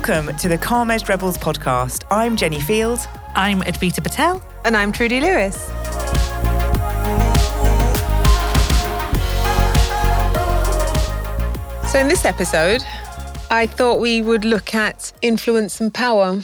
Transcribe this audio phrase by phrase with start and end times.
[0.00, 2.04] Welcome to the Calm Edged Rebels podcast.
[2.10, 3.00] I'm Jenni Field.
[3.34, 4.42] I'm Advita Patel.
[4.64, 5.56] And I'm Trudy Lewis.
[11.92, 12.82] So, in this episode,
[13.50, 16.40] I thought we would look at influence and power.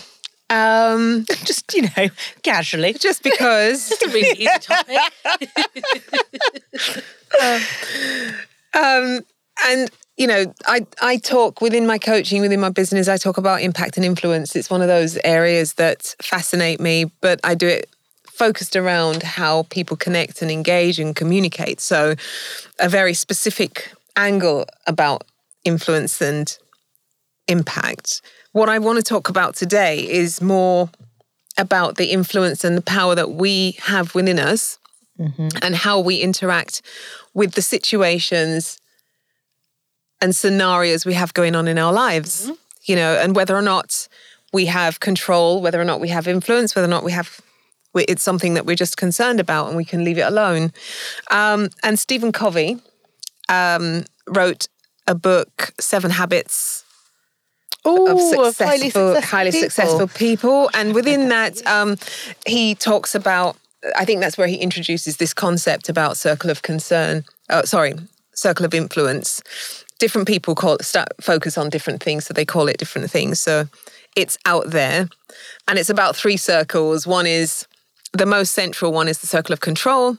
[0.51, 2.09] Um, just, you know,
[2.43, 2.93] casually.
[2.93, 3.91] Just because.
[3.91, 4.99] it's a really easy topic.
[8.75, 9.21] um,
[9.67, 13.61] and you know, I, I talk within my coaching, within my business, I talk about
[13.61, 14.57] impact and influence.
[14.57, 17.91] It's one of those areas that fascinate me, but I do it
[18.25, 21.81] focused around how people connect and engage and communicate.
[21.81, 22.15] So,
[22.79, 25.25] a very specific angle about
[25.65, 26.57] influence and
[27.49, 28.23] impact.
[28.53, 30.91] What I want to talk about today is more
[31.59, 34.79] about the influence and the power that we have within us
[35.19, 35.49] mm-hmm.
[35.63, 36.83] and how we interact
[37.35, 38.79] with the situations
[40.21, 42.55] and scenarios we have going on in our lives, mm-hmm.
[42.85, 44.09] you know, and whether or not
[44.53, 47.41] we have control, whether or not we have influence, whether or not we have
[47.95, 50.71] it's something that we're just concerned about and we can leave it alone.
[51.31, 52.79] Um, and Stephen Covey
[53.49, 54.69] um, wrote
[55.07, 56.85] a book, Seven Habits
[57.87, 59.71] Ooh, of successful, highly successful, highly people.
[59.71, 60.71] successful people.
[60.75, 61.97] And within that, um,
[62.47, 63.57] he talks about,
[63.97, 67.25] I think that's where he introduces this concept about circle of concern.
[67.49, 67.95] Oh, sorry,
[68.35, 69.41] circle of influence
[69.99, 73.41] different people call start focus on different things, so they call it different things.
[73.41, 73.69] So
[74.15, 75.09] it's out there,
[75.69, 77.07] and it's about three circles.
[77.07, 77.67] One is
[78.13, 80.19] the most central one is the circle of control,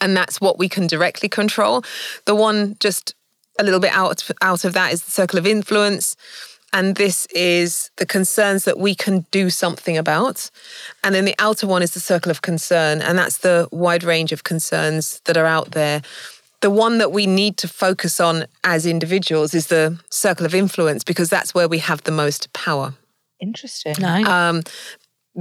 [0.00, 1.84] and that's what we can directly control.
[2.24, 3.14] The one just
[3.58, 6.16] a little bit out out of that is the circle of influence.
[6.70, 10.50] And this is the concerns that we can do something about.
[11.02, 13.00] And then the outer one is the circle of concern.
[13.00, 16.02] And that's the wide range of concerns that are out there
[16.60, 21.04] the one that we need to focus on as individuals is the circle of influence
[21.04, 22.94] because that's where we have the most power.
[23.40, 23.94] Interesting.
[24.00, 24.26] Nice.
[24.26, 24.62] Um,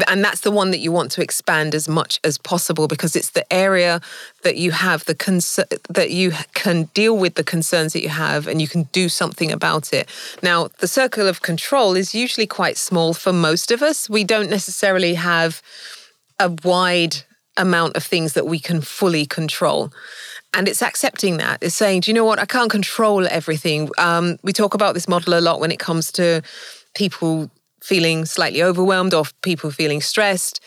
[0.08, 3.32] and that's the one that you want to expand as much as possible because it's
[3.32, 4.00] the area
[4.44, 8.48] that you have the concern that you can deal with the concerns that you have
[8.48, 10.08] and you can do something about it.
[10.44, 14.08] Now, the circle of control is usually quite small for most of us.
[14.10, 15.64] We don't necessarily have
[16.40, 17.16] a wide
[17.56, 19.92] amount of things that we can fully control.
[20.54, 21.62] And it's accepting that.
[21.62, 22.40] It's saying, do you know what?
[22.40, 23.90] I can't control everything.
[23.98, 26.42] Um, we talk about this model a lot when it comes to
[26.96, 30.60] people feeling slightly overwhelmed or people feeling stressed.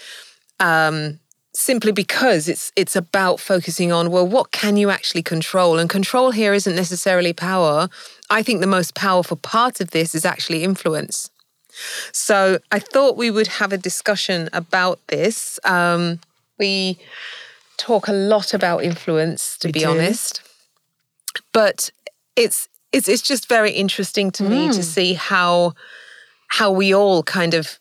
[0.60, 1.18] Um,
[1.52, 6.30] simply because it's it's about focusing on well what can you actually control and control
[6.30, 7.88] here isn't necessarily power
[8.30, 11.28] i think the most powerful part of this is actually influence
[12.12, 16.20] so i thought we would have a discussion about this um,
[16.58, 16.96] we
[17.80, 19.90] talk a lot about influence, to we be do.
[19.90, 20.42] honest.
[21.52, 21.90] But
[22.36, 24.50] it's it's it's just very interesting to mm.
[24.50, 24.84] me to mm.
[24.84, 25.72] see how
[26.48, 27.78] how we all kind of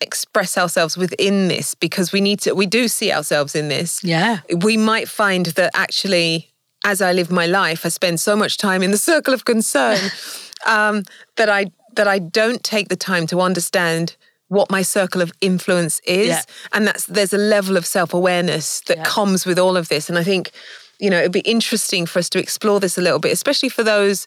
[0.00, 4.04] express ourselves within this because we need to we do see ourselves in this.
[4.04, 4.40] Yeah.
[4.62, 6.50] We might find that actually
[6.84, 9.98] as I live my life, I spend so much time in the circle of concern
[10.66, 11.02] um,
[11.36, 14.16] that I that I don't take the time to understand
[14.48, 16.42] what my circle of influence is yeah.
[16.72, 19.04] and that's there's a level of self-awareness that yeah.
[19.04, 20.50] comes with all of this and i think
[20.98, 23.82] you know it'd be interesting for us to explore this a little bit especially for
[23.82, 24.26] those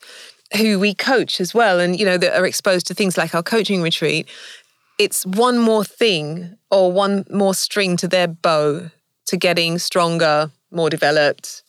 [0.58, 3.44] who we coach as well and you know that are exposed to things like our
[3.44, 4.28] coaching retreat
[5.00, 8.90] it's one more thing or one more string to their bow
[9.26, 11.64] to getting stronger more developed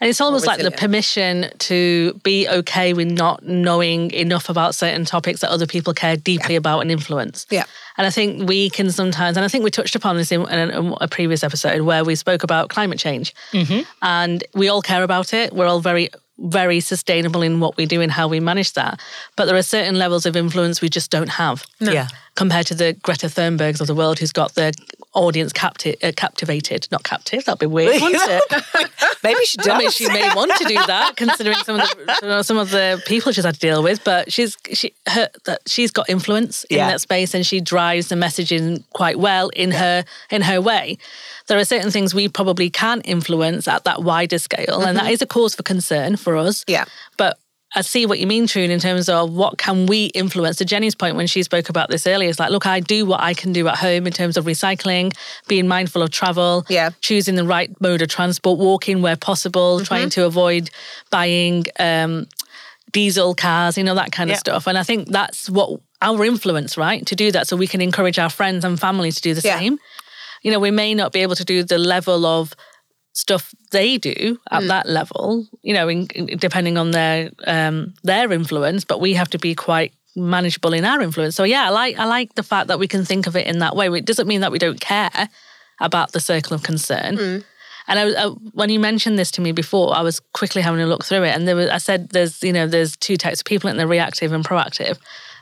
[0.00, 5.04] and it's almost like the permission to be okay with not knowing enough about certain
[5.04, 6.58] topics that other people care deeply yeah.
[6.58, 7.46] about and influence.
[7.50, 7.64] Yeah.
[7.96, 10.94] And I think we can sometimes, and I think we touched upon this in, in
[11.00, 13.34] a previous episode where we spoke about climate change.
[13.52, 13.80] Mm-hmm.
[14.02, 15.52] And we all care about it.
[15.52, 16.10] We're all very
[16.40, 19.00] very sustainable in what we do and how we manage that.
[19.34, 21.64] But there are certain levels of influence we just don't have.
[21.80, 21.90] No.
[21.90, 22.06] Yeah.
[22.36, 24.70] Compared to the Greta Thunbergs of the world who's got their
[25.18, 28.90] audience capti- uh, captivated, not captive, that'd be weird, wouldn't it?
[29.22, 29.68] Maybe she does.
[29.68, 33.02] I mean, she may want to do that considering some of the some of the
[33.06, 36.78] people she's had to deal with, but she's she her that she's got influence in
[36.78, 36.88] yeah.
[36.88, 39.78] that space and she drives the messaging quite well in yeah.
[39.78, 40.98] her in her way
[41.48, 44.88] there are certain things we probably can influence at that wider scale, mm-hmm.
[44.88, 45.24] and that mm-hmm.
[45.24, 46.64] a cause for concern for us.
[46.68, 46.84] Yeah.
[47.16, 47.38] But
[47.74, 50.56] I see what you mean, Trune, in terms of what can we influence.
[50.56, 53.20] To Jenni's point when she spoke about this earlier, it's like, look, I do what
[53.20, 55.14] I can do at home in terms of recycling,
[55.48, 56.90] being mindful of travel, yeah.
[57.00, 59.84] choosing the right mode of transport, walking where possible, mm-hmm.
[59.84, 60.70] trying to avoid
[61.10, 62.26] buying um,
[62.90, 64.40] diesel cars, you know, that kind of yeah.
[64.40, 64.66] stuff.
[64.66, 67.04] And I think that's what our influence, right?
[67.06, 69.58] To do that so we can encourage our friends and family to do the yeah.
[69.58, 69.78] same
[70.42, 72.54] you know, we may not be able to do the level of
[73.18, 74.68] stuff they do at mm.
[74.68, 79.28] that level, you know, in, in, depending on their um, their influence, but we have
[79.30, 81.34] to be quite manageable in our influence.
[81.34, 83.58] So yeah, I like I like the fact that we can think of it in
[83.58, 83.88] that way.
[83.88, 85.28] It doesn't mean that we don't care
[85.80, 87.16] about the circle of concern.
[87.16, 87.44] Mm.
[87.88, 90.86] And I, I, when you mentioned this to me before, I was quickly having a
[90.86, 93.46] look through it, and there was I said there's you know there's two types of
[93.46, 94.98] people, and they're reactive and proactive.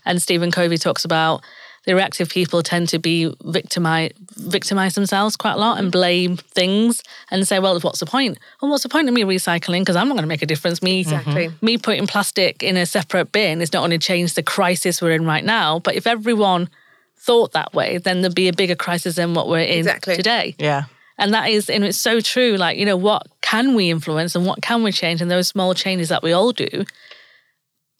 [0.07, 1.43] And Stephen Covey talks about
[1.87, 7.03] the reactive people tend to be victimize victimize themselves quite a lot and blame things
[7.31, 8.39] and say, well, what's the point?
[8.61, 9.81] Well, what's the point of me recycling?
[9.81, 10.83] Because I'm not going to make a difference.
[10.83, 11.49] Me, Exactly.
[11.49, 11.65] Mm-hmm.
[11.67, 15.13] me putting plastic in a separate bin is not going to change the crisis we're
[15.13, 15.79] in right now.
[15.79, 16.69] But if everyone
[17.17, 20.17] thought that way, then there'd be a bigger crisis than what we're in Exactly.
[20.17, 20.55] today.
[20.59, 20.85] Yeah.
[21.19, 22.57] And that is, and it's so true.
[22.57, 25.23] Like, you know, what can we influence and what can we change?
[25.23, 26.85] And those small changes that we all do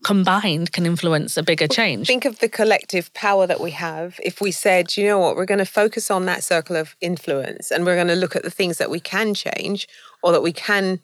[0.07, 2.07] combined can influence a bigger change.
[2.07, 5.45] Think of the collective power that we have if we said, you know what, we're
[5.47, 8.51] going to focus on that circle of influence and we're going to look at the
[8.51, 9.89] things that we can change
[10.23, 11.01] or that we can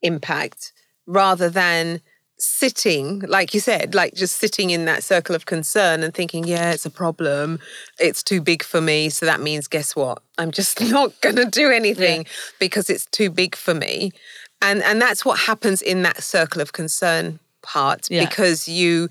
[0.00, 0.72] impact
[1.06, 2.00] rather than
[2.38, 6.70] sitting, like you said, like just sitting in that circle of concern and thinking, yeah,
[6.72, 7.58] it's a problem.
[8.00, 9.10] It's too big for me.
[9.10, 10.22] So that means, guess what?
[10.38, 12.24] I'm just not going to do anything
[12.58, 14.12] because it's too big for me.
[14.62, 17.38] And, and that's what happens in that circle of concern
[17.74, 18.24] part Yeah.
[18.24, 19.08] because you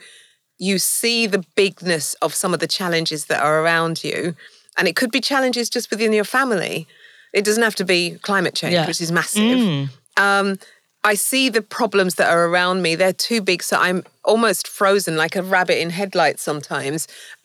[0.58, 4.20] you see the bigness of some of the challenges that are around you.
[4.78, 6.88] And it could be challenges just within your family.
[7.34, 8.88] It doesn't have to be climate change Yeah.
[8.88, 9.90] which is massive.
[10.28, 10.48] Um,
[11.12, 12.96] i see the problems that are around me.
[12.96, 14.00] They're too big so i'm
[14.32, 17.00] almost frozen like a rabbit in headlights sometimes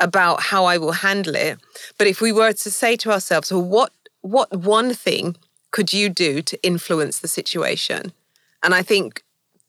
[0.08, 1.54] about how i will handle it.
[1.98, 3.92] But if we were to say to ourselves well what
[4.34, 4.48] what
[4.80, 5.24] one thing
[5.74, 8.02] could you do to influence the situation?
[8.62, 9.10] And i think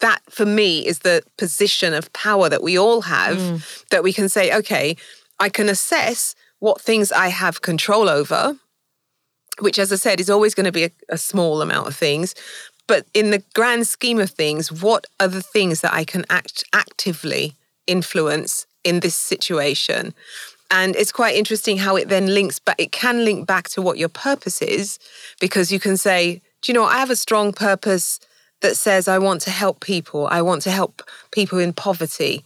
[0.02, 3.88] that for me is the position of power that we all have mm.
[3.90, 4.98] that we can say, okay,
[5.40, 8.58] I can assess what things I have control over,
[9.60, 12.36] which, as I said, is always going to be a, a small amount of things.
[12.88, 16.64] But in the grand scheme of things, what are the things that I can act
[16.74, 17.56] actively
[17.88, 20.14] influence in this situation?
[20.70, 23.98] And it's quite interesting how it then links back, it can link back to what
[23.98, 25.00] your purpose is,
[25.40, 26.86] because you can say, do you know?
[26.86, 28.20] I have a strong purpose
[28.62, 30.28] that says I want to help people.
[30.28, 32.44] I want to help people in poverty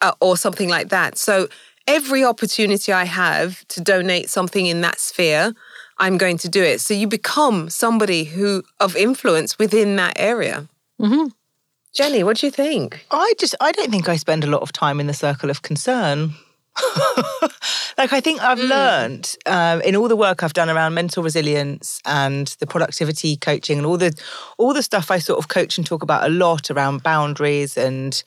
[0.00, 1.18] uh, or something like that.
[1.18, 1.48] So
[1.86, 5.54] every opportunity I have to donate something in that sphere,
[5.98, 6.80] I'm going to do it.
[6.80, 10.68] So you become somebody who of influence within that area.
[11.98, 13.04] Jenni, what do you think?
[13.10, 15.62] I just I don't think I spend a lot of time in the circle of
[15.62, 16.32] concern.
[17.98, 22.00] like I think I've learned um, in all the work I've done around mental resilience
[22.06, 24.12] and the productivity coaching and all the
[24.56, 28.22] all the stuff I sort of coach and talk about a lot around boundaries and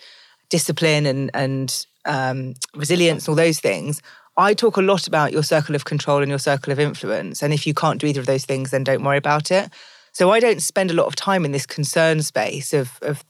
[0.49, 4.01] discipline and and um, resilience and all those things.
[4.37, 7.53] I talk a lot about your circle of control and your circle of influence, and
[7.53, 9.71] if you can't do either of those things, then don't worry about it.
[10.11, 13.23] So I don't spend a lot of time in this concern space of of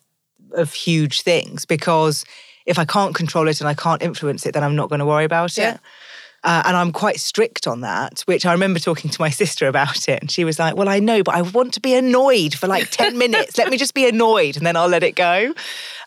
[0.52, 2.26] of huge things because
[2.66, 5.06] if I can't control it and I can't influence it, then I'm not going to
[5.06, 5.76] worry about Yeah.
[5.76, 5.80] it.
[6.44, 10.08] Uh, and I'm quite strict on that, which I remember talking to my sister about
[10.08, 10.22] it.
[10.22, 12.92] And she was like, Well, I know, but I want to be annoyed for like
[12.92, 13.58] 10 minutes.
[13.58, 15.54] Let me just be annoyed and then I'll let it go.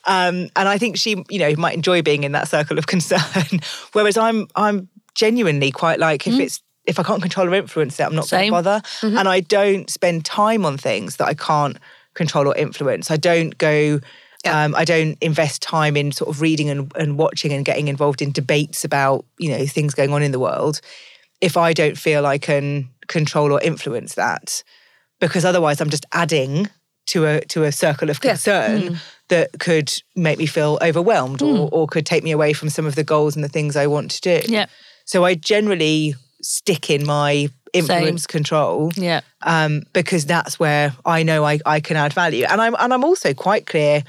[0.05, 3.61] Um, and I think she, you know, might enjoy being in that circle of concern.
[3.93, 8.05] Whereas I'm, I'm genuinely quite like, if it's, if I can't control or influence it,
[8.05, 8.83] I'm not going to bother.
[9.03, 11.77] And I don't spend time on things that I can't
[12.15, 13.11] control or influence.
[13.11, 14.01] I don't go,
[14.47, 18.23] um, I don't invest time in sort of reading and, and watching and getting involved
[18.23, 20.81] in debates about, you know, things going on in the world
[21.41, 24.63] if I don't feel I can control or influence that.
[25.21, 26.69] Because otherwise I'm just adding
[27.07, 31.87] to a to a circle of concern that could make me feel overwhelmed or, or
[31.87, 34.21] could take me away from some of the goals and the things I want to
[34.21, 34.41] do.
[34.53, 34.67] Yeah.
[35.05, 39.21] So I generally stick in my influence control Yeah.
[39.43, 42.47] um, because that's where I know I, I can add value.
[42.49, 44.05] And I'm and I'm also quite clear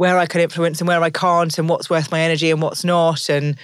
[0.00, 2.84] where I can influence and where I can't and what's worth my energy and what's
[2.84, 3.28] not.
[3.28, 3.58] And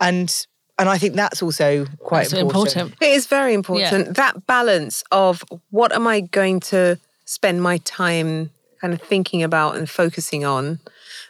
[0.00, 0.46] and
[0.80, 2.74] and I think that's also quite That's important.
[2.74, 3.00] important.
[3.00, 4.16] It is very important.
[4.16, 8.50] That balance of what am I going to spend my time
[8.80, 10.80] kind of thinking about and focusing on,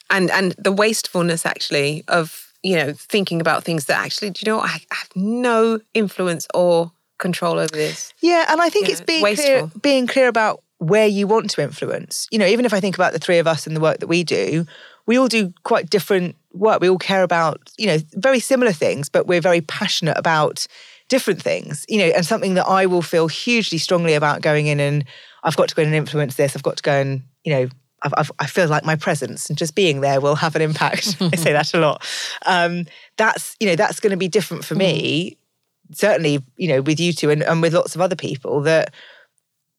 [0.08, 4.50] and and the wastefulness actually of you know thinking about things that actually do you
[4.50, 4.60] know?
[4.60, 8.14] I have no influence or control over this.
[8.20, 11.50] Yeah, and I think Yeah, it's it's being clear, being clear about where you want
[11.50, 12.26] to influence.
[12.30, 14.06] You know, even if I think about the three of us and the work that
[14.06, 14.66] we do,
[15.06, 16.80] we all do quite different work.
[16.80, 20.66] We all care about, you know, very similar things, but we're very passionate about
[21.08, 21.84] different things.
[21.88, 25.04] You know, and something that I will feel hugely strongly about going in and
[25.44, 26.56] I've got to go in and influence this.
[26.56, 27.68] I've got to go and, you know,
[28.02, 31.16] I've, I've, I feel like my presence and just being there will have an impact.
[31.20, 32.04] I say that a lot.
[32.44, 35.38] Um, that's, you know, that's going to be different for me
[35.92, 38.92] certainly, you know, with you two and, and with lots of other people that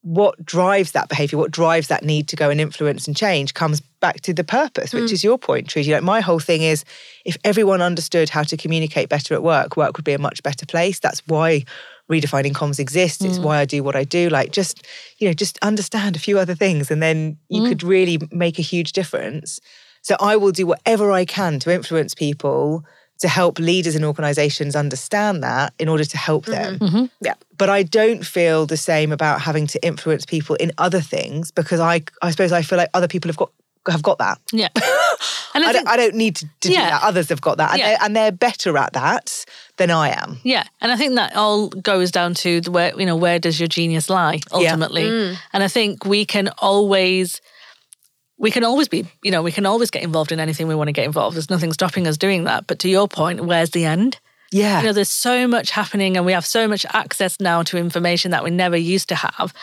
[0.07, 3.81] what drives that behavior, what drives that need to go and influence and change comes
[3.99, 5.11] back to the purpose, which mm.
[5.11, 5.91] is your point, Trudy.
[5.91, 6.85] Like my whole thing is
[7.25, 10.65] if everyone understood how to communicate better at work, work would be a much better
[10.65, 10.99] place.
[10.99, 11.65] That's why
[12.09, 13.21] redefining comms exists.
[13.21, 13.43] It's mm.
[13.43, 14.29] why I do what I do.
[14.29, 14.87] Like just,
[15.17, 17.67] you know, just understand a few other things and then you mm.
[17.67, 19.59] could really make a huge difference.
[20.03, 22.85] So I will do whatever I can to influence people
[23.19, 26.79] to help leaders and organizations understand that in order to help them.
[26.79, 26.95] Mm-hmm.
[26.97, 27.05] Mm-hmm.
[27.21, 27.33] Yeah.
[27.57, 31.79] But I don't feel the same about having to influence people in other things because
[31.79, 33.51] I I suppose I feel like other people have got
[33.89, 34.39] have got that.
[34.51, 34.69] Yeah.
[35.55, 37.01] And I, I think, don't, I don't need to, to do that.
[37.01, 37.71] Others have got that.
[37.71, 37.87] And, Yeah.
[37.87, 39.43] they're, and they're better at that
[39.77, 40.39] than I am.
[40.43, 43.59] yeah, and I think that all goes down to the where you know where does
[43.59, 45.35] your genius lie ultimately, mm.
[45.53, 47.41] and I think we can always.
[48.37, 50.89] We can always be, you know, we can always get involved in anything we want
[50.89, 51.35] to get involved.
[51.35, 52.67] There's nothing stopping us doing that.
[52.67, 54.19] But to your point, where's the end?
[54.51, 54.79] Yeah.
[54.79, 58.31] You know, there's so much happening and we have so much access now to information
[58.31, 59.53] that we never used to have.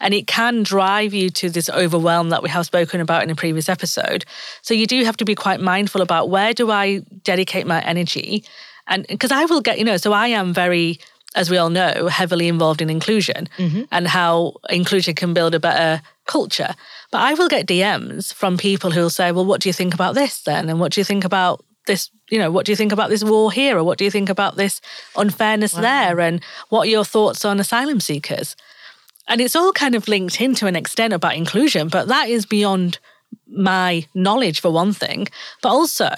[0.00, 3.34] And it can drive you to this overwhelm that we have spoken about in a
[3.34, 4.24] previous episode.
[4.62, 8.44] So you do have to be quite mindful about where do I dedicate my energy?
[8.86, 10.98] And because I will get, you know, so I am very,
[11.34, 13.82] as we all know, heavily involved in inclusion mm-hmm.
[13.90, 16.74] and how inclusion can build a better culture.
[17.10, 19.94] But I will get DMs from people who will say, well, what do you think
[19.94, 20.68] about this then?
[20.68, 23.22] And what do you think about this, you know, what do you think about this
[23.22, 23.76] war here?
[23.78, 24.80] Or what do you think about this
[25.16, 26.18] unfairness there?
[26.20, 28.56] And what are your thoughts on asylum seekers?
[29.28, 32.46] And it's all kind of linked in to an extent about inclusion, but that is
[32.46, 32.98] beyond
[33.48, 35.28] my knowledge for one thing.
[35.62, 36.10] But also,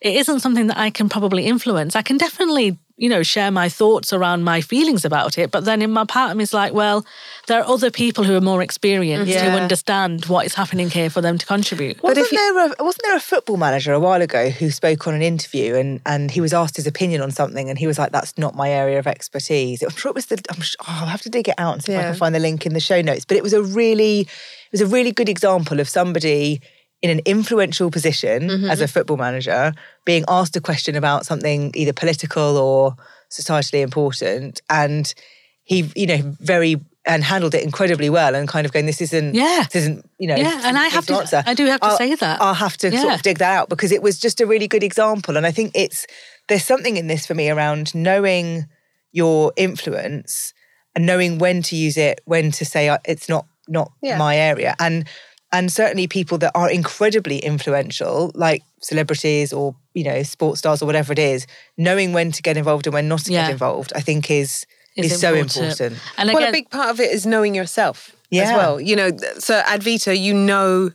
[0.00, 1.96] it isn't something that I can probably influence.
[1.96, 5.52] I can definitely, you know, share my thoughts around my feelings about it.
[5.52, 7.06] But then in my part of me is like, well,
[7.46, 9.50] there are other people who are more experienced Yeah.
[9.50, 12.02] who understand what is happening here for them to contribute.
[12.02, 15.22] Wasn't there a wasn't there a football manager a while ago who spoke on an
[15.22, 18.36] interview and and he was asked his opinion on something and he was like, "That's
[18.36, 20.42] not my area of expertise." I'm sure it was the.
[20.50, 22.34] I'm sure, oh, I'll have to dig it out and see if I can find
[22.34, 23.24] the link in the show notes.
[23.24, 26.60] But it was a really it was a really good example of somebody
[27.02, 29.72] in an influential position as a football manager
[30.04, 32.94] being asked a question about something either political or
[33.30, 35.14] societally important and
[35.62, 36.76] he you know very
[37.06, 39.64] and handled it incredibly well and kind of going this isn't Yeah.
[39.72, 41.42] this isn't you know Yeah, and I have to- answer.
[41.46, 42.42] I do have to I'll- say that.
[42.42, 44.82] I'll have to sort of dig that out because it was just a really good
[44.82, 45.36] example.
[45.36, 46.04] And I think it's
[46.48, 48.66] there's something in this for me around knowing
[49.12, 50.52] your influence
[50.94, 54.16] and knowing when to use it, when to say uh, it's not not Yeah.
[54.18, 55.06] my area, and
[55.52, 60.86] and certainly people that are incredibly influential, like celebrities or you know sports stars or
[60.86, 63.46] whatever it is, knowing when to get involved and when not to Yeah.
[63.46, 65.80] get involved, I think is Is is, so important.
[65.80, 66.00] important.
[66.16, 68.80] And well, again, a big part of it is knowing yourself as well.
[68.80, 70.90] You know, so advita you know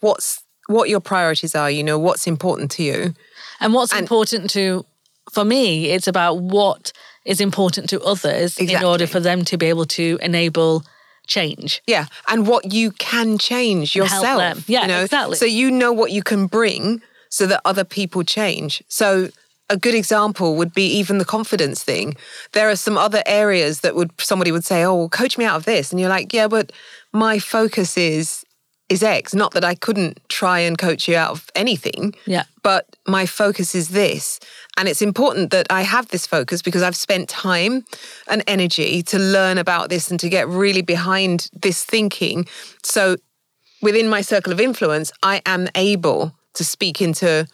[0.00, 1.70] what's what your priorities are.
[1.70, 3.14] You know what's important to you.
[3.60, 4.86] And what's important to,
[5.32, 6.92] for me, it's about what
[7.24, 10.84] is important to others in order for them to be able to enable
[11.28, 11.82] change.
[11.86, 14.68] Yeah, and what you can change yourself.
[14.68, 15.02] Yeah, you know?
[15.02, 15.36] exactly.
[15.36, 18.82] So you know what you can bring so that other people change.
[18.88, 19.28] So
[19.70, 22.16] a good example would be even the confidence thing.
[22.52, 25.56] There are some other areas that would somebody would say, "Oh, well, coach me out
[25.56, 26.72] of this," and you're like, "Yeah, but
[27.12, 28.44] my focus is
[28.88, 29.34] is X.
[29.34, 32.44] Not that I couldn't try and coach you out of anything." Yeah.
[32.62, 34.40] but my focus is this.
[34.76, 37.84] And it's important that I have this focus because I've spent time
[38.28, 42.46] and energy to learn about this and to get really behind this thinking.
[42.82, 43.16] So
[43.80, 47.46] within my circle of influence, I am able to speak into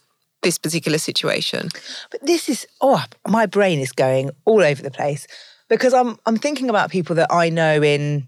[0.42, 1.68] this particular situation.
[2.10, 5.26] But this is oh, my brain is going all over the place
[5.68, 8.26] because I'm I'm thinking about people that I know in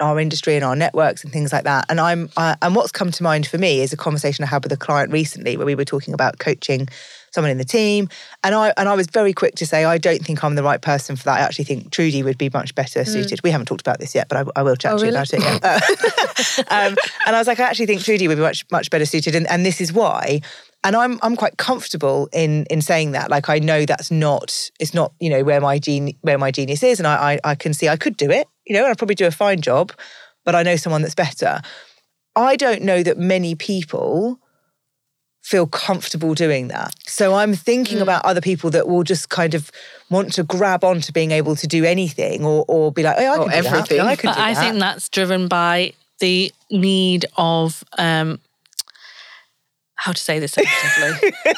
[0.00, 1.86] our industry and our networks and things like that.
[1.88, 4.62] And I'm I, and what's come to mind for me is a conversation I had
[4.62, 6.88] with a client recently where we were talking about coaching
[7.30, 8.08] someone in the team,
[8.42, 10.80] and I and I was very quick to say I don't think I'm the right
[10.80, 11.38] person for that.
[11.38, 13.42] I actually think Trudy would be much better suited.
[13.42, 15.32] We haven't talked about this yet, but I, I will chat Oh, to you about
[15.32, 15.40] it.
[15.40, 15.58] Yeah.
[15.68, 15.80] Uh,
[16.70, 19.34] um, and I was like, I actually think Trudy would be much much better suited,
[19.34, 20.40] and, and this is why.
[20.84, 23.30] And I'm I'm quite comfortable in in saying that.
[23.30, 26.82] Like I know that's not it's not you know where my gene where my genius
[26.82, 28.46] is, and I I, I can see I could do it.
[28.68, 29.92] You know, and I'd probably do a fine job,
[30.44, 31.60] but I know someone that's better.
[32.36, 34.38] I don't know that many people
[35.42, 36.94] feel comfortable doing that.
[37.06, 39.70] So I'm thinking about other people that will just kind of
[40.10, 43.36] want to grab onto being able to do anything or or be like, oh, I
[43.36, 43.98] can Or do everything.
[43.98, 44.06] that.
[44.06, 44.60] I can But do I that.
[44.60, 48.40] think that's driven by the need of um
[50.00, 51.32] how to say this sensitively.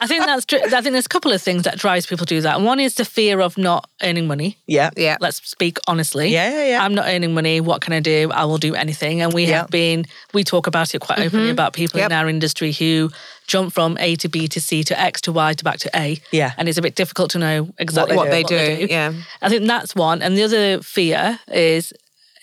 [0.00, 2.34] I think that's dri- I think there's a couple of things that drives people to
[2.34, 2.60] do that.
[2.62, 4.56] One is the fear of not earning money.
[4.66, 4.90] yeah.
[4.96, 5.16] Yeah.
[5.20, 6.28] Let's speak honestly.
[6.28, 6.84] Yeah, yeah, yeah.
[6.84, 7.60] I'm not earning money.
[7.60, 8.30] What can I do?
[8.32, 9.20] I will do anything.
[9.20, 9.58] And we Yeah.
[9.60, 11.52] have been, we talk about it quite openly mm-hmm.
[11.52, 12.10] about people Yep.
[12.10, 13.10] in our industry who
[13.46, 16.18] jump from A to B to C to X to Y to back to A.
[16.32, 16.52] Yeah.
[16.56, 19.12] And it's a bit difficult to know exactly What they do, yeah.
[19.42, 20.22] I think that's one.
[20.22, 21.92] And the other fear is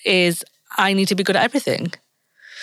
[0.06, 0.44] is
[0.78, 1.94] I need to be good at everything.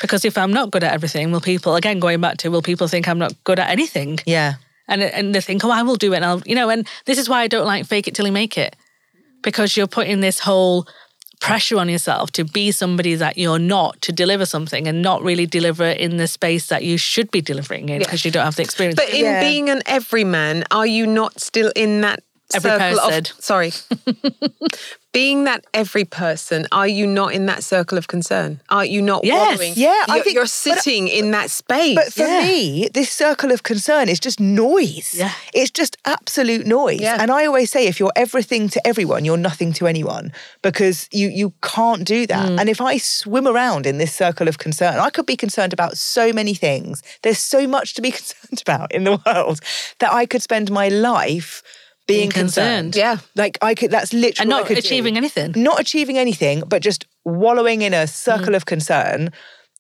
[0.01, 2.89] Because if I'm not good at everything, will people again going back to will people
[2.89, 4.19] think I'm not good at anything?
[4.27, 4.55] Yeah.
[4.89, 6.17] And and they think, oh, I will do it.
[6.17, 8.33] And I'll, you know, and this is why I don't like fake it till you
[8.33, 8.75] make it,
[9.43, 10.87] because you're putting this whole
[11.41, 15.47] pressure on yourself to be somebody that you're not, to deliver something and not really
[15.47, 18.63] deliver in the space that you should be delivering in because you don't have the
[18.63, 18.97] experience.
[18.97, 19.41] But in Yeah.
[19.41, 22.21] being an everyman, are you not still in that
[22.55, 23.19] Every circle person.
[23.37, 23.73] of sorry?
[25.13, 28.61] being that every person, are you not in that circle of concern?
[28.69, 29.35] Are you not Yes.
[29.59, 29.73] wallowing?
[29.77, 31.97] Yeah, I you're, think- you're but- sitting in that space.
[31.97, 32.43] But for Yeah.
[32.45, 35.13] me, this circle of concern is just noise.
[35.15, 35.33] Yeah.
[35.53, 37.01] It's just absolute noise.
[37.01, 37.17] Yeah.
[37.21, 41.29] And I always say if you're everything to everyone, you're nothing to anyone because you
[41.29, 42.49] you can't do that.
[42.49, 42.61] Mm.
[42.61, 45.97] And if I swim around in this circle of concern, I could be concerned about
[45.99, 47.03] so many things.
[47.23, 49.59] There's so much to be concerned about in the world
[49.99, 51.63] that I could spend my life
[52.11, 52.95] being concerned.
[52.95, 52.97] concerned.
[52.97, 53.19] Yeah.
[53.35, 54.79] Like I could that's literally And not could do.
[54.79, 55.53] achieving anything.
[55.57, 58.57] Not achieving anything, but just wallowing in a circle mm.
[58.57, 59.31] of concern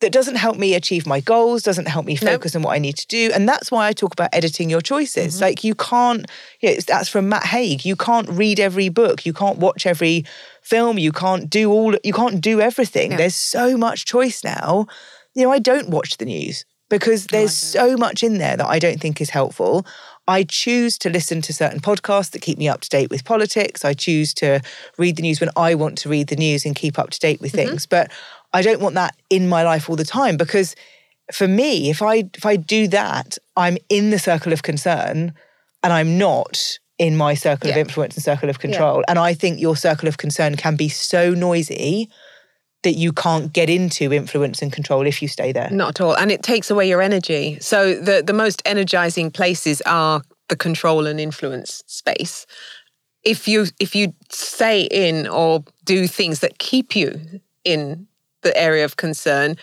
[0.01, 2.97] that doesn't help me achieve my goals, doesn't help me focus on what I need
[2.97, 3.31] to do.
[3.35, 5.35] And that's why I talk about editing your choices.
[5.35, 5.45] Mm-hmm.
[5.45, 6.27] Like you can't,
[6.61, 7.85] you know, that's from Matt Haig.
[7.85, 10.25] You can't read every book, you can't watch every
[10.63, 13.17] film, you can't do all, you can't do everything.
[13.17, 14.87] There's so much choice now.
[15.35, 18.79] You know, I don't watch the news because there's so much in there that I
[18.79, 19.87] don't think is helpful.
[20.31, 23.85] I choose to listen to certain podcasts that keep me up to date with politics.
[23.85, 24.61] I choose to
[24.97, 27.41] read the news when I want to read the news and keep up to date
[27.41, 27.71] with mm-hmm.
[27.71, 27.85] things.
[27.85, 28.13] But
[28.53, 30.77] I don't want that in my life all the time because
[31.33, 35.35] for me, if I if I do that, I'm in the circle of concern
[35.83, 39.03] and I'm not in my circle of influence and circle of control.
[39.09, 42.09] And I think your circle of concern can be so noisy
[42.83, 45.69] that you can't get into influence and control if you stay there.
[45.71, 46.15] Not at all.
[46.15, 47.59] And it takes away your energy.
[47.61, 52.47] So the, the most energizing places are the control and influence space.
[53.23, 57.21] If you if you stay in or do things that keep you
[57.65, 58.07] in
[58.43, 59.57] the area of concern,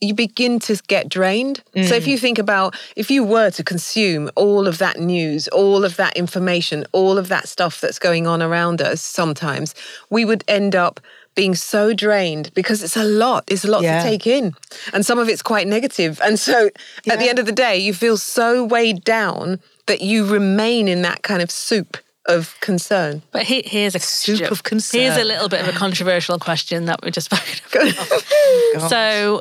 [0.00, 1.62] you begin to get drained.
[1.74, 2.08] So if mm.
[2.08, 6.16] you think about if you were to consume all of that news, all of that
[6.16, 9.74] information, all of that stuff that's going on around us, sometimes
[10.08, 11.00] we would end up
[11.40, 13.44] being so drained because it's a lot.
[13.48, 14.02] It's a lot Yeah.
[14.02, 14.52] to take in.
[14.92, 16.20] And some of it's quite negative.
[16.22, 16.68] And so
[17.08, 21.00] at the end of the day, you feel so weighed down that you remain in
[21.00, 23.22] that kind of soup of concern.
[23.32, 24.52] But he, here's a Soup question.
[24.52, 25.00] of concern.
[25.00, 28.24] Here's a little bit of a controversial question that we just spoken about.
[28.72, 29.40] Oh, so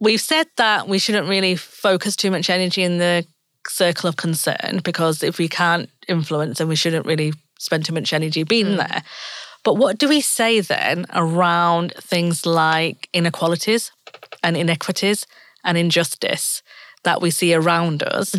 [0.00, 3.24] we've said that we shouldn't really focus too much energy in the
[3.66, 8.12] circle of concern because if we can't influence, then we shouldn't really spend too much
[8.12, 8.76] energy being mm.
[8.76, 9.02] there.
[9.66, 13.90] But what do we say then around things like inequalities
[14.44, 15.26] and inequities
[15.64, 16.62] and injustice
[17.02, 18.32] that we see around us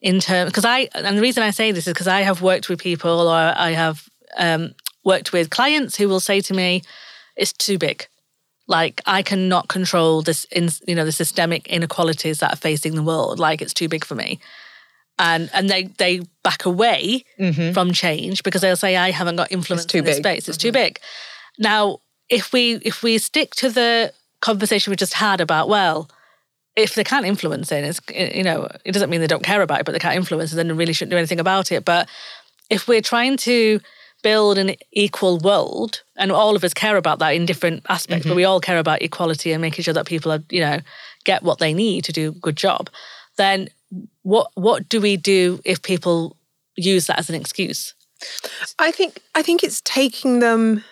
[0.00, 2.68] in terms because I and the reason I say this is because I have worked
[2.68, 6.82] with people or I have um, worked with clients who will say to me,
[7.36, 8.08] "It's too big.
[8.66, 10.44] Like I cannot control this.
[10.50, 13.38] In, you know the systemic inequalities that are facing the world.
[13.38, 14.40] Like it's too big for me."
[15.18, 17.72] And and they they back away mm-hmm.
[17.72, 20.24] from change because they'll say, "I haven't got influence too in this big.
[20.24, 20.48] space.
[20.48, 20.82] It's too mm-hmm.
[20.82, 21.00] big."
[21.58, 26.10] Now, if we if we stick to the conversation we just had about well
[26.76, 28.00] if they can't influence it, it's
[28.36, 30.56] you know, it doesn't mean they don't care about it, but they can't influence it,
[30.56, 31.84] then they really shouldn't do anything about it.
[31.84, 32.08] But
[32.70, 33.80] if we're trying to
[34.22, 38.30] build an equal world, and all of us care about that in different aspects, but
[38.30, 38.36] mm-hmm.
[38.36, 40.80] we all care about equality and making sure that people are, you know,
[41.24, 42.90] get what they need to do a good job,
[43.36, 43.68] then
[44.22, 46.36] what what do we do if people
[46.76, 47.94] use that as an excuse?
[48.78, 50.84] I think I think it's taking them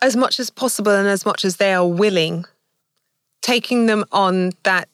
[0.00, 2.44] as much as possible and as much as they are willing,
[3.42, 4.88] taking them on that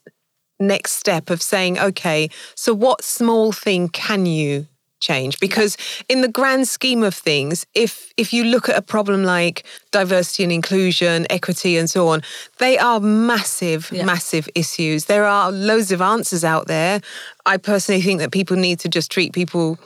[0.58, 4.66] next step of saying, okay, so what small thing can you
[5.08, 5.38] change?
[5.46, 5.76] Because
[6.08, 9.56] in the grand scheme of things, if if you look at a problem like
[9.90, 12.22] diversity and inclusion, equity and so on,
[12.58, 14.04] they are massive, Yeah.
[14.04, 15.04] massive issues.
[15.04, 17.00] There are loads of answers out there.
[17.46, 19.78] I personally think that people need to just treat people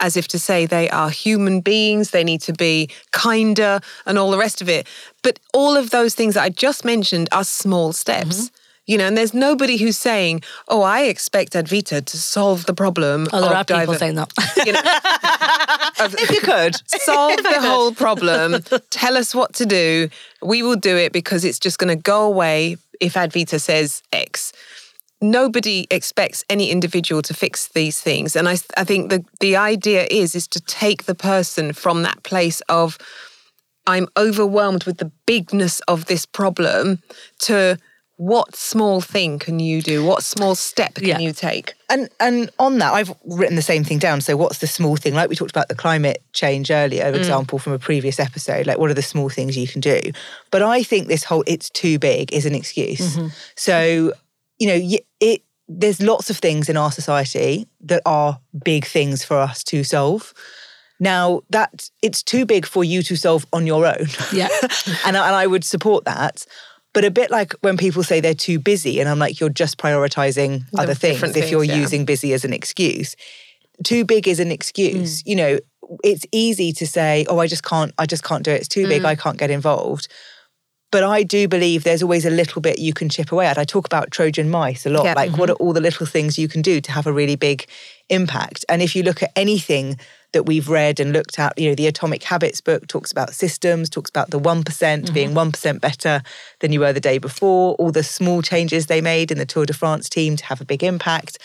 [0.00, 4.30] as if to say they are human beings, they need to be kinder and all
[4.30, 4.86] the rest of it.
[5.22, 8.36] But all of those things that I just mentioned are small steps.
[8.36, 8.53] Mm-hmm.
[8.86, 13.28] You know, and there's nobody who's saying, "Oh, I expect Advita to solve the problem."
[13.32, 14.30] Oh, there of are people saying that.
[14.66, 14.80] you know,
[16.04, 16.74] of- If you could.
[17.00, 18.62] solve the whole problem.
[18.90, 20.08] Tell us what to do.
[20.42, 24.52] We will do it because it's just going to go away if Advita says X.
[25.22, 30.06] Nobody expects any individual to fix these things, and I, I think the the idea
[30.10, 32.98] is is to take the person from that place of
[33.86, 36.98] I'm overwhelmed with the bigness of this problem
[37.40, 37.78] to
[38.16, 40.04] what small thing can you do?
[40.04, 41.18] What small step can Yeah.
[41.18, 41.74] you take?
[41.88, 44.20] And and on that, I've written the same thing down.
[44.20, 45.14] So what's the small thing?
[45.14, 47.16] Like we talked about the climate change earlier, mm.
[47.16, 48.66] example from a previous episode.
[48.66, 50.00] Like what are the small things you can do?
[50.50, 53.16] But I think this whole "it's too big" is an excuse.
[53.16, 53.28] Mm-hmm.
[53.56, 54.12] So
[54.58, 59.38] you know, it there's lots of things in our society that are big things for
[59.38, 60.34] us to solve.
[61.00, 64.06] Now that it's too big for you to solve on your own.
[64.32, 64.48] Yeah.
[65.06, 66.46] and, and I would support that.
[66.94, 69.76] But a bit like when people say they're too busy, and I'm like, you're just
[69.78, 71.74] prioritizing other things different if you're yeah.
[71.74, 73.16] using busy as an excuse.
[73.82, 75.22] Too big is an excuse.
[75.22, 75.26] Mm.
[75.26, 75.58] You know,
[76.04, 78.60] it's easy to say, oh, I just can't, I just can't do it.
[78.60, 78.88] It's too Mm.
[78.88, 80.08] big, I can't get involved.
[80.92, 83.58] But I do believe there's always a little bit you can chip away at.
[83.58, 85.04] I talk about Trojan mice a lot.
[85.04, 85.14] Yeah.
[85.14, 87.66] Like, what are all the little things you can do to have a really big
[88.08, 88.64] impact?
[88.68, 89.98] And if you look at anything
[90.34, 93.88] that we've read and looked at, you know, the Atomic Habits book talks about systems,
[93.88, 95.14] talks about the one mm-hmm.
[95.14, 96.22] being one percent better
[96.60, 97.74] than you were the day before.
[97.76, 100.66] All the small changes they made in the Tour de France team to have a
[100.66, 101.38] big impact.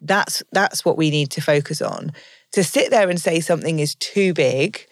[0.00, 2.12] That's that's what we need to focus on.
[2.52, 4.86] To sit there and say something is too big,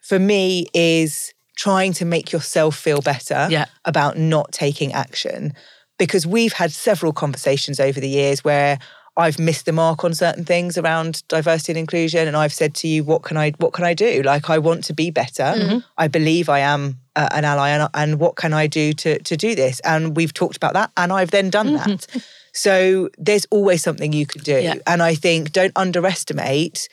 [0.00, 3.66] for me, is trying to make yourself feel better Yeah.
[3.84, 5.54] about not taking action.
[5.98, 8.78] Because we've had several conversations over the years where
[9.18, 12.88] I've missed the mark on certain things around diversity and inclusion, and I've said to
[12.88, 13.50] you, "What can I?
[13.58, 14.22] What can I do?
[14.22, 15.82] Like, I want to be better.
[15.98, 19.36] I believe I am uh, an ally, and, and what can I do to to
[19.36, 22.06] do this?" And we've talked about that, and I've then done that.
[22.52, 24.74] So there's always something you could do, Yeah.
[24.86, 26.88] and I think don't underestimate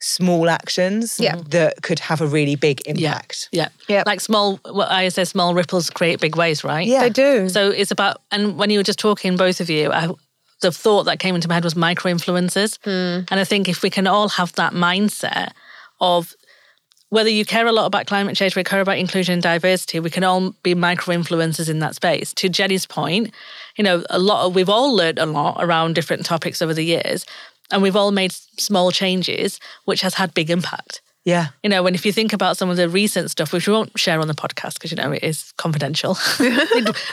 [0.00, 1.36] small actions Yeah.
[1.48, 2.92] that could have a really big Yeah.
[2.92, 3.48] impact.
[3.50, 3.68] Yeah.
[3.88, 4.06] Yep.
[4.06, 6.86] Like small, what I say, small ripples create big waves, right?
[6.86, 7.00] Yeah.
[7.00, 7.48] They do.
[7.48, 10.08] So it's about, and when you were just talking, both of you, I,
[10.60, 12.78] the thought that came into my head was micro influences.
[12.84, 13.20] Hmm.
[13.30, 15.52] And I think if we can all have that mindset
[16.00, 16.34] of
[17.10, 20.10] whether you care a lot about climate change, we care about inclusion and diversity, we
[20.10, 22.34] can all be micro influencers in that space.
[22.34, 23.32] To Jenni's point,
[23.76, 26.84] you know, a lot of, we've all learned a lot around different topics over the
[26.84, 27.24] years,
[27.70, 31.00] and we've all made small changes, which has had big impact.
[31.28, 31.48] Yeah.
[31.62, 33.96] You know, and if you think about some of the recent stuff, which we won't
[33.98, 36.16] share on the podcast because you know it is confidential.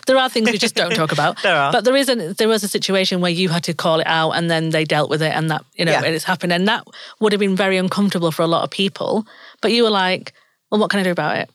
[0.07, 1.35] there are things we just don't talk about.
[1.43, 1.69] There are.
[1.73, 2.37] But there isn't.
[2.37, 5.09] There was a situation where you had to call it out, and then they dealt
[5.09, 6.03] with it, and that you know Yeah.
[6.03, 6.87] it's happened, and that
[7.19, 9.27] would have been very uncomfortable for a lot of people.
[9.61, 10.31] But you were like,
[10.71, 11.49] well, what can I do about it?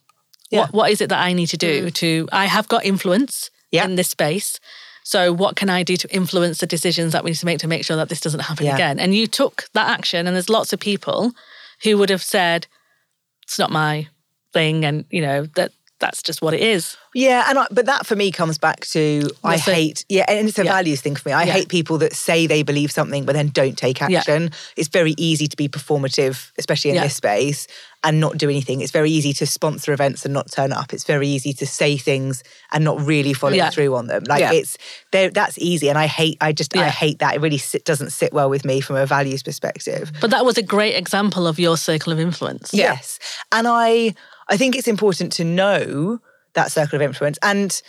[0.50, 0.60] Yeah.
[0.60, 1.94] What What is it that I need to do mm.
[1.94, 2.28] to?
[2.30, 3.86] I have got influence Yeah.
[3.86, 4.60] in this space.
[5.02, 7.68] So what can I do to influence the decisions that we need to make to
[7.68, 8.74] make sure that this doesn't happen Yeah.
[8.74, 9.00] again?
[9.00, 11.32] And you took that action, and there's lots of people
[11.82, 12.66] who would have said,
[13.42, 14.08] "It's not my
[14.52, 16.96] thing," and you know that that's just what it is.
[17.14, 20.58] Yeah, and I, but that for me comes back to I hate yeah, and it's
[20.58, 20.72] a Yeah.
[20.72, 21.32] values thing for me.
[21.32, 21.52] I Yeah.
[21.52, 24.18] hate people that say they believe something but then don't take Yeah.
[24.18, 24.50] action.
[24.76, 27.04] It's very easy to be performative, especially in Yeah.
[27.04, 27.66] this space,
[28.02, 28.80] and not do anything.
[28.80, 30.94] It's very easy to sponsor events and not turn up.
[30.94, 33.70] It's very easy to say things and not really follow Yeah.
[33.70, 34.22] through on them.
[34.26, 34.52] Like Yeah.
[34.52, 34.78] it's.
[35.12, 36.38] That's easy, and I hate.
[36.40, 37.34] I just I hate that.
[37.34, 40.12] It really sit, doesn't sit well with me from a values perspective.
[40.20, 42.70] But that was a great example of your circle of influence.
[42.72, 43.18] Yes.
[43.52, 44.14] And I
[44.50, 46.20] I think it's important to know
[46.54, 47.38] that circle of influence.
[47.42, 47.80] And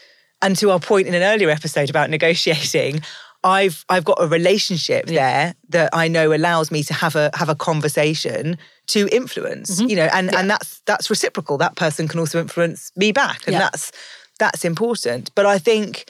[0.43, 3.01] and to our point in an earlier episode about negotiating,
[3.43, 7.49] I've I've got a relationship there that I know allows me to have a have
[7.49, 9.79] a conversation to influence.
[9.79, 9.89] Mm-hmm.
[9.89, 11.57] You know, and, and that's that's reciprocal.
[11.57, 13.41] That person can also influence me back.
[13.47, 13.59] And Yeah.
[13.59, 13.91] that's
[14.39, 15.33] that's important.
[15.35, 16.09] But I think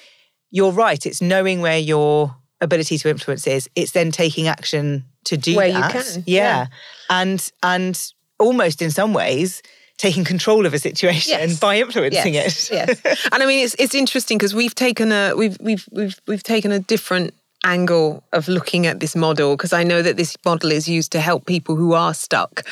[0.52, 1.06] you're right.
[1.06, 3.70] It's knowing where your ability to influence is.
[3.76, 5.92] It's then taking action to do Where you that.
[5.92, 6.44] can, Yeah.
[6.44, 6.66] yeah.
[7.10, 9.62] And and almost in some ways
[10.02, 11.60] taking control of a situation Yes.
[11.60, 12.76] by influencing yes, it.
[13.04, 13.26] yes.
[13.32, 16.72] And I mean, it's it's interesting because we've taken a we've we've we've we've taken
[16.72, 17.34] a different
[17.64, 21.20] angle of looking at this model because I know that this model is used to
[21.20, 22.64] help people who are stuck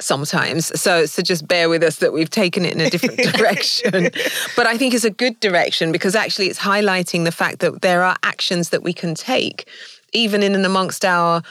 [0.00, 0.66] sometimes.
[0.78, 4.10] So so just bear with us that we've taken it in a different direction.
[4.56, 8.02] But I think it's a good direction because actually it's highlighting the fact that there
[8.02, 9.66] are actions that we can take
[10.12, 11.42] even in and amongst our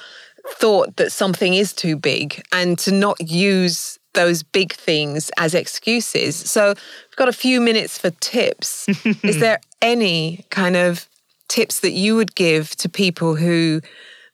[0.60, 6.36] thought that something is too big and to not use those big things as excuses.
[6.36, 8.88] So we've got a few minutes for tips.
[9.23, 11.08] is there any kind of
[11.47, 13.82] tips that you would give to people who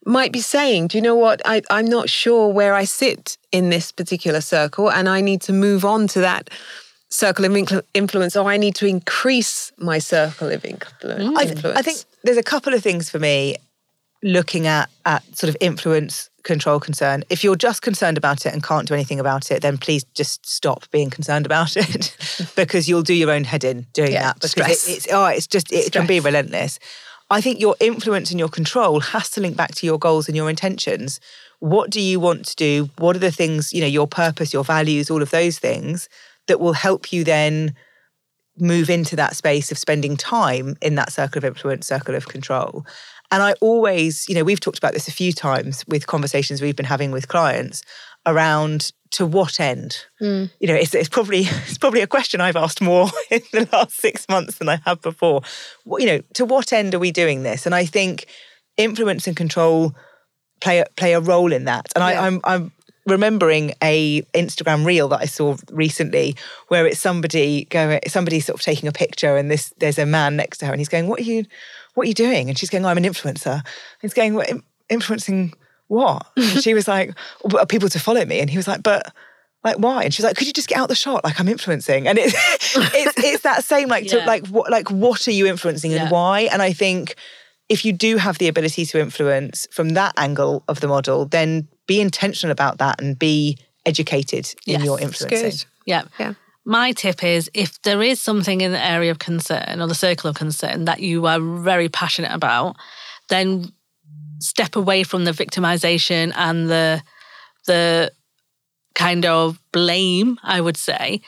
[0.06, 1.42] might be saying, do you know what?
[1.46, 5.54] I, I'm not sure where I sit in this particular circle and I need to
[5.54, 6.50] move on to that
[7.10, 11.38] circle of influence or I need to increase my circle of mm.
[11.38, 11.78] I, influence.
[11.78, 13.56] I think there's a couple of things for me
[14.22, 17.24] looking at at sort of influence control concern.
[17.30, 20.46] If you're just concerned about it and can't do anything about it, then please just
[20.46, 22.16] stop being concerned about it
[22.56, 24.36] because you'll do your own head in doing Yeah, that.
[24.36, 24.88] Because stress.
[24.88, 26.80] It, it's oh, it's just it can be relentless.
[27.30, 30.36] I think your influence and your control has to link back to your goals and
[30.36, 31.20] your intentions.
[31.60, 32.90] What do you want to do?
[32.98, 36.10] What are the things, you know, your purpose, your values, all of those things
[36.48, 37.76] that will help you then
[38.58, 42.86] move into that space of spending time in that circle of influence, circle of control.
[43.32, 46.76] And I always, you know, we've talked about this a few times with conversations we've
[46.76, 47.84] been having with clients
[48.26, 50.06] around to what end?
[50.22, 50.52] Mm.
[50.60, 53.96] You know, it's, it's probably it's probably a question I've asked more in the last
[53.96, 55.42] six months than I have before.
[55.86, 57.66] You know, to what end are we doing this?
[57.66, 58.26] And I think
[58.78, 59.96] influence and control
[60.62, 61.88] play a, play a role in that.
[61.96, 62.22] And yeah.
[62.22, 62.72] I, I'm I'm
[63.06, 66.36] remembering a Instagram reel that I saw recently
[66.68, 70.36] where it's somebody going somebody sort of taking a picture and this there's a man
[70.36, 71.46] next to her and he's going, What are you
[71.94, 72.50] what are you doing?
[72.50, 73.54] And she's going, oh, I'm an influencer.
[73.54, 73.64] And
[74.02, 74.50] he's going, what,
[74.90, 75.54] influencing
[75.88, 76.26] what?
[76.38, 78.40] and she was like, well, people to follow me.
[78.40, 79.14] And he was like, but
[79.64, 80.04] like why?
[80.04, 81.24] And she's like, could you just get out the shot?
[81.24, 82.08] Like I'm influencing.
[82.08, 82.34] And it's
[82.76, 84.20] it's it's that same like yeah.
[84.20, 86.10] to like what like what are you influencing and yeah.
[86.10, 86.42] why?
[86.42, 87.16] And I think
[87.68, 91.68] if you do have the ability to influence from that angle of the model, then
[91.88, 95.68] be intentional about that and be educated in your influencing.
[95.86, 96.04] Yeah.
[96.20, 96.34] Yeah.
[96.66, 100.30] My tip is if there is something in the area of concern or the circle
[100.30, 102.76] of concern that you are very passionate about,
[103.30, 103.72] then
[104.40, 107.02] step away from the victimization and the
[107.66, 108.12] the
[108.96, 111.22] kind of blame, I would say,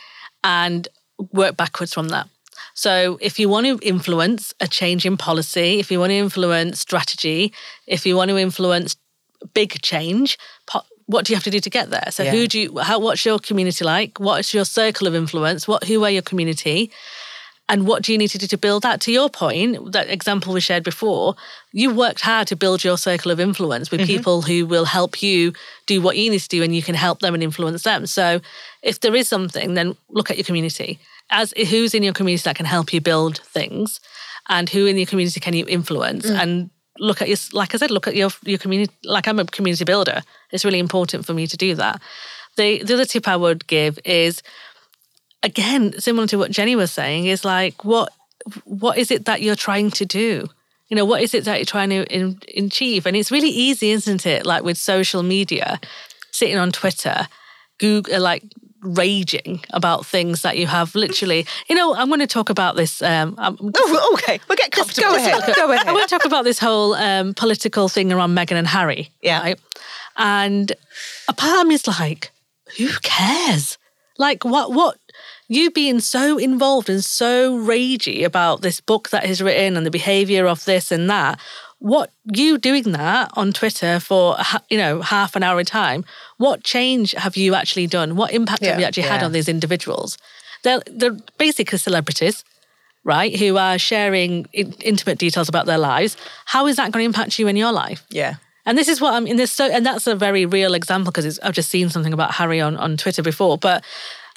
[0.44, 0.88] and
[1.32, 2.28] work backwards from that.
[2.74, 6.80] So, if you want to influence a change in policy, if you want to influence
[6.80, 7.54] strategy,
[7.88, 8.96] if you want to influence
[9.54, 10.38] big change,
[11.12, 12.10] what do you have to do to get there?
[12.12, 12.32] So, yeah.
[12.32, 14.19] who do you, how, what's your community like?
[14.19, 15.67] What's your circle of influence?
[15.67, 16.91] What, who are your community?
[17.69, 19.00] And what do you need to do to build that?
[19.02, 21.36] To your point, that example we shared before,
[21.71, 24.08] you worked hard to build your circle of influence with mm-hmm.
[24.08, 25.54] people who will help you
[25.86, 28.08] do what you need to do and you can help them and influence them.
[28.08, 28.41] So
[28.82, 31.00] if there is something, then look at your community.
[31.30, 34.02] As who's in your community that can help you build things
[34.50, 36.38] and who in your community can you influence mm.
[36.38, 36.69] and
[37.02, 39.84] look at your like I said, look at your your community like I'm a community
[39.84, 40.22] builder.
[40.52, 42.02] It's really important for me to do that.
[42.56, 44.42] The the other tip I would give is
[45.44, 48.14] again, similar to what Jenni was saying, is like what
[48.64, 50.48] what is it that you're trying to do?
[50.90, 53.06] You know, what is it that you're trying to in, achieve?
[53.06, 54.46] And it's really easy, isn't it?
[54.46, 55.80] Like with social media,
[56.32, 57.28] sitting on Twitter,
[57.80, 58.44] Google, like
[58.82, 61.46] raging about things that you have literally.
[61.70, 63.02] You know, I'm going to talk about this.
[63.02, 65.10] Um, oh, okay, we'll get comfortable.
[65.10, 65.56] Go ahead.
[65.56, 65.88] Go ahead.
[65.88, 69.12] I want to talk about this whole um, political thing around Meghan and Harry.
[69.22, 69.41] Yeah.
[69.41, 69.60] Right?
[70.17, 70.74] And
[71.28, 72.32] a part is like,
[72.78, 73.78] who cares?
[74.17, 74.72] Like, what?
[74.72, 74.98] What?
[75.52, 79.91] you being so involved and so ragey about this book that he's written and the
[79.91, 81.38] behavior of this and that
[81.82, 84.38] what you doing that on twitter for
[84.70, 86.06] you know half an hour at a time
[86.41, 88.15] what change have you actually done?
[88.15, 89.13] What impact yeah, have you actually yeah.
[89.13, 90.17] had on these individuals?
[90.63, 92.44] They're, they're basically celebrities
[93.04, 96.17] right who are sharing intimate details about their lives.
[96.46, 98.04] How is that going to impact you in your life?
[98.10, 98.36] Yeah.
[98.65, 101.39] And this is what I'm in this so and that's a very real example because
[101.39, 103.60] I've just seen something about Harry on, on Twitter before.
[103.60, 103.84] But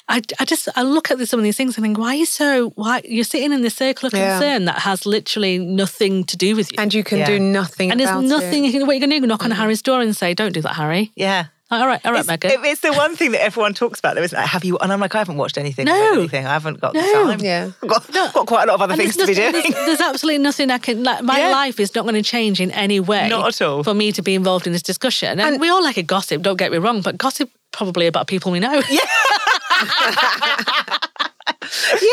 [0.07, 2.25] I, I just I look at some of these things and think, why are you
[2.25, 4.71] so why you're sitting in this circle of concern yeah.
[4.71, 7.25] that has literally nothing to do with you, and you can yeah.
[7.25, 7.89] do nothing.
[7.89, 8.65] And there's nothing.
[8.65, 8.67] It.
[8.67, 9.27] You can, what you're going to do?
[9.27, 9.55] Knock on mm.
[9.55, 11.47] Harry's door and say, "Don't do that, Harry." Yeah.
[11.71, 12.63] all right, all right, it's, Meghan.
[12.65, 14.45] It's the one thing that everyone talks about, though, isn't it?
[14.45, 14.77] Have you?
[14.77, 15.85] And I'm like, I haven't watched anything.
[15.85, 16.45] No, anything.
[16.45, 17.01] I haven't got no.
[17.01, 17.39] the time.
[17.39, 18.29] Yeah, I've got, no.
[18.31, 19.53] got quite a lot of other and things to be doing.
[19.53, 21.03] There's, there's, absolutely nothing I can.
[21.03, 21.49] Like, my yeah.
[21.49, 23.27] life is not going to change in any way.
[23.27, 23.83] Not at all.
[23.83, 26.43] For me to be involved in this discussion, and, and we all like a gossip.
[26.43, 28.83] Don't get me wrong, but gossip probably about people we know.
[28.87, 28.99] Yeah.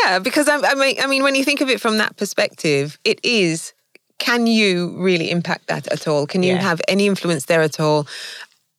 [0.04, 2.98] yeah, because I, I mean, I mean, when you think of it from that perspective,
[3.04, 3.72] it is.
[4.18, 6.28] Can you really impact that at all?
[6.28, 6.60] Can you yeah.
[6.60, 8.06] have any influence there at all?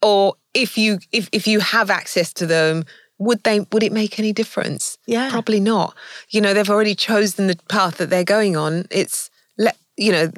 [0.01, 2.85] Or if you if if you have access to them,
[3.17, 4.97] would they would it make any difference?
[5.05, 5.95] Yeah, probably not.
[6.29, 8.85] You know, they've already chosen the path that they're going on.
[8.89, 10.31] It's let you know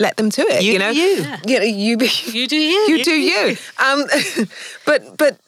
[0.00, 0.62] let them to it.
[0.64, 1.40] You, you know, you, yeah.
[1.46, 1.98] you know, you,
[2.32, 3.56] you do you, you, you do you.
[3.78, 4.04] Um,
[4.86, 5.38] but but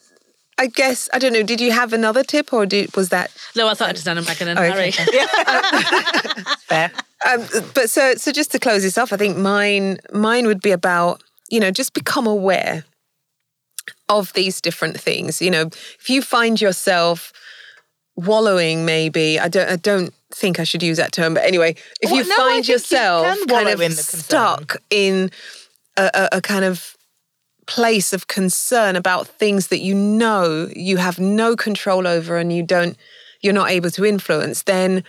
[0.57, 1.43] I guess I don't know.
[1.43, 3.31] Did you have another tip, or did, was that?
[3.55, 4.91] No, I thought I'd just done a Meghan and oh, Harry.
[6.59, 6.91] Fair.
[7.29, 10.71] Um, but so so just to close this off, I think mine mine would be
[10.71, 12.85] about you know just become aware
[14.09, 15.41] of these different things.
[15.41, 17.33] You know, if you find yourself
[18.15, 22.11] wallowing, maybe I don't I don't think I should use that term, but anyway, if
[22.11, 25.31] well, you no, find yourself you kind of in stuck in
[25.97, 26.95] a, a, a kind of
[27.65, 32.63] place of concern about things that you know you have no control over and you
[32.63, 32.97] don't
[33.41, 35.03] you're not able to influence then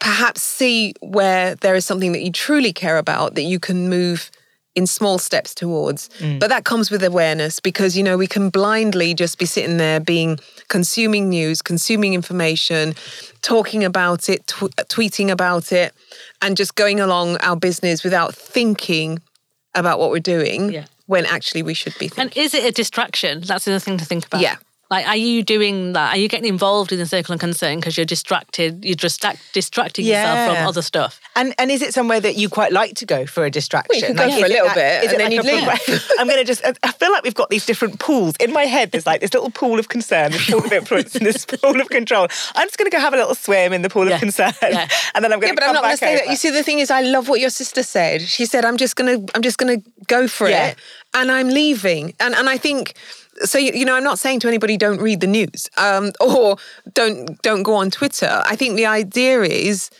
[0.00, 4.30] perhaps see where there is something that you truly care about that you can move
[4.74, 6.08] in small steps towards.
[6.18, 6.40] Mm.
[6.40, 10.00] but that comes with awareness because you know we can blindly just be sitting there
[10.00, 10.38] being
[10.68, 12.94] consuming news consuming information
[13.42, 15.94] talking about it tw- tweeting about it
[16.42, 19.20] and just going along our business without thinking
[19.76, 20.72] about what we're doing.
[20.72, 22.22] Yeah when actually we should be thinking.
[22.22, 23.40] And is it a distraction?
[23.40, 24.40] That's the other thing to think about.
[24.40, 24.56] Yeah.
[24.94, 26.14] Like, are you doing that?
[26.14, 28.84] Are you getting involved in the circle of concern because you're distracted?
[28.84, 31.20] You're distract, distracting yourself from other stuff.
[31.34, 33.90] And and is it somewhere that you quite like to go for a distraction?
[33.90, 35.44] Well, you could go Like, for a little that- bit is and it then like
[35.44, 35.64] you'd leave.
[35.64, 36.62] progress- I'm gonna just.
[36.64, 38.92] I feel like we've got these different pools in my head.
[38.92, 41.88] There's like this little pool of concern, this pool of influence, and this pool of
[41.88, 42.28] control.
[42.54, 44.14] I'm just gonna go have a little swim in the pool Yeah.
[44.14, 44.86] of concern, Yeah.
[45.16, 45.48] and then I'm gonna.
[45.52, 46.30] Yeah, but I'm not going to back say that.
[46.30, 48.22] You see, the thing is, I love what your sister said.
[48.22, 50.68] She said, "I'm just going to, I'm just going to go for Yeah.
[50.68, 50.76] it,"
[51.14, 52.14] and I'm leaving.
[52.20, 52.94] And and I think
[53.44, 53.58] so.
[53.58, 56.56] You, you know, I'm not saying to anybody, don't read the news um, or
[56.92, 58.42] don't don't go on Twitter.
[58.46, 59.90] I think the idea is,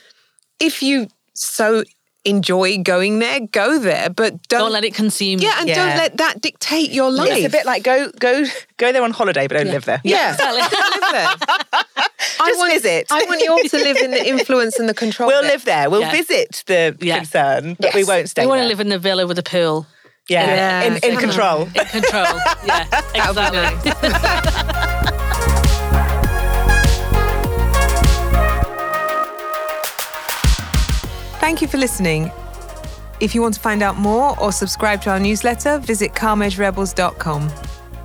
[0.60, 1.84] if you so
[2.26, 5.46] enjoy going there, go there, but don't, Don't let it consume you.
[5.46, 5.74] Yeah, and Yeah.
[5.74, 7.28] don't let that dictate your life.
[7.32, 8.44] It's a bit like go go
[8.78, 10.00] go there on holiday, but don't live there.
[10.04, 10.60] yeah, Exactly.
[10.62, 11.26] live there.
[12.40, 13.06] I Just want, visit.
[13.10, 15.28] I want you all to live in the influence and the control.
[15.28, 15.52] We'll bit.
[15.52, 15.90] live there.
[15.90, 16.10] We'll Yeah.
[16.12, 17.18] visit the Yeah.
[17.18, 18.42] concern, but we won't stay.
[18.42, 19.86] We want to live in the villa with a pool.
[20.28, 21.20] Yeah, Yeah, in, in on.
[21.20, 21.62] control.
[21.64, 21.70] In
[22.02, 22.38] control.
[22.64, 23.90] yeah, That would be exactly.
[23.90, 25.24] nice.
[31.40, 32.30] Thank you for listening.
[33.20, 37.50] If you want to find out more or subscribe to our newsletter, visit calmedgedrebels.com.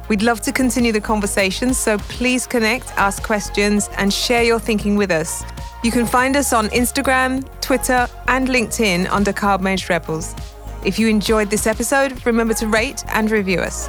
[0.10, 4.96] We'd love to continue the conversation, so please connect, ask questions, and share your thinking
[4.98, 5.44] with us.
[5.84, 10.36] You can find us on Instagram, Twitter, and LinkedIn under Carb Rebels.
[10.84, 13.88] If you enjoyed this episode, remember to rate and review us.